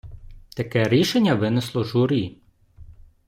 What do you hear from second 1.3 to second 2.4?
винесло журі.